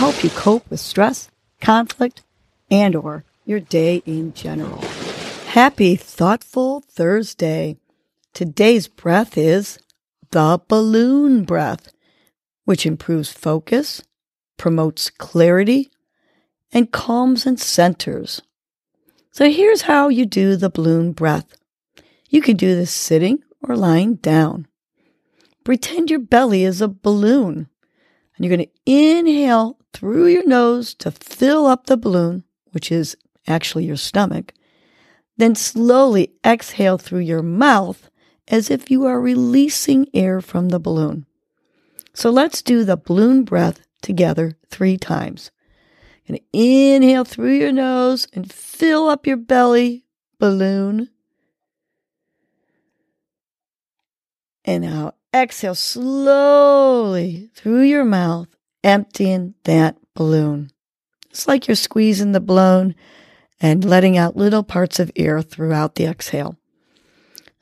[0.00, 1.30] help you cope with stress,
[1.60, 2.22] conflict,
[2.70, 4.80] and or your day in general.
[5.48, 7.76] Happy thoughtful Thursday.
[8.32, 9.78] Today's breath is
[10.30, 11.92] the balloon breath,
[12.64, 14.02] which improves focus,
[14.56, 15.90] promotes clarity,
[16.72, 18.40] and calms and centers.
[19.32, 21.58] So here's how you do the balloon breath.
[22.30, 24.66] You can do this sitting or lying down.
[25.62, 27.68] Pretend your belly is a balloon.
[28.40, 33.14] And you're going to inhale through your nose to fill up the balloon, which is
[33.46, 34.54] actually your stomach.
[35.36, 38.08] Then slowly exhale through your mouth
[38.48, 41.26] as if you are releasing air from the balloon.
[42.14, 45.50] So let's do the balloon breath together three times.
[46.26, 50.06] And inhale through your nose and fill up your belly
[50.38, 51.10] balloon.
[54.64, 58.48] And now exhale slowly through your mouth,
[58.82, 60.70] emptying that balloon.
[61.30, 62.94] It's like you're squeezing the balloon
[63.60, 66.56] and letting out little parts of air throughout the exhale.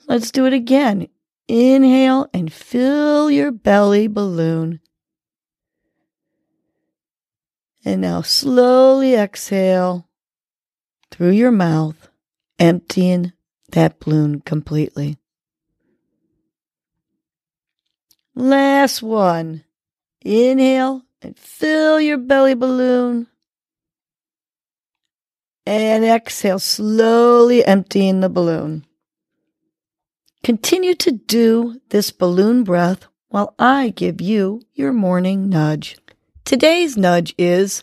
[0.07, 1.09] Let's do it again.
[1.49, 4.81] Inhale and fill your belly balloon.
[7.85, 10.09] And now slowly exhale
[11.11, 12.09] through your mouth,
[12.59, 13.33] emptying
[13.71, 15.17] that balloon completely.
[18.39, 19.65] Last one.
[20.25, 23.27] Inhale and fill your belly balloon.
[25.67, 28.87] And exhale, slowly emptying the balloon.
[30.45, 35.97] Continue to do this balloon breath while I give you your morning nudge.
[36.45, 37.83] Today's nudge is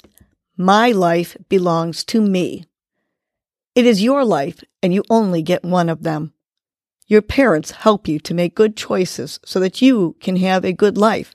[0.55, 2.63] My life belongs to me.
[3.75, 6.31] It is your life, and you only get one of them.
[7.07, 10.97] Your parents help you to make good choices so that you can have a good
[10.97, 11.33] life.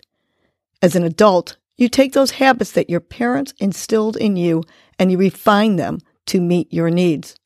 [0.82, 4.64] As an adult, you take those habits that your parents instilled in you
[4.98, 7.36] and you refine them to meet your needs.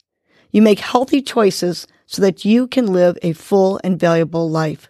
[0.50, 4.88] You make healthy choices so that you can live a full and valuable life.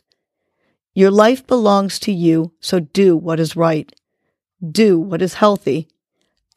[0.94, 3.92] Your life belongs to you, so do what is right.
[4.64, 5.88] Do what is healthy.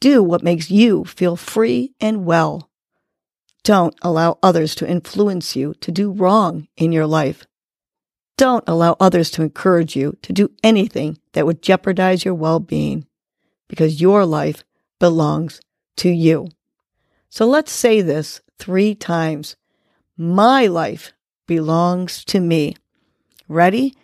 [0.00, 2.67] Do what makes you feel free and well.
[3.68, 7.46] Don't allow others to influence you to do wrong in your life.
[8.38, 13.04] Don't allow others to encourage you to do anything that would jeopardize your well-being
[13.68, 14.64] because your life
[14.98, 15.60] belongs
[15.98, 16.48] to you.
[17.28, 19.54] So let's say this three times.
[20.16, 21.12] My life
[21.46, 22.74] belongs to me.
[23.48, 23.94] Ready?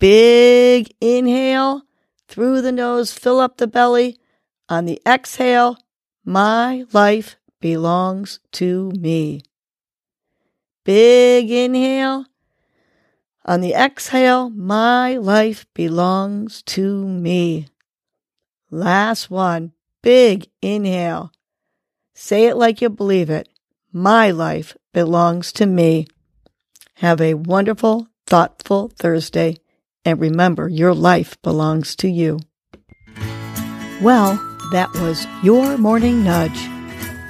[0.00, 1.82] Big inhale
[2.26, 4.18] through the nose, fill up the belly.
[4.68, 5.78] On the exhale,
[6.24, 9.42] my life belongs to me.
[10.84, 12.26] Big inhale.
[13.44, 17.68] On the exhale, my life belongs to me.
[18.70, 19.72] Last one.
[20.02, 21.32] Big inhale.
[22.14, 23.48] Say it like you believe it.
[23.92, 26.06] My life belongs to me.
[26.94, 29.58] Have a wonderful, thoughtful Thursday,
[30.04, 32.40] and remember your life belongs to you.
[34.00, 34.36] Well,
[34.72, 36.75] that was your morning nudge.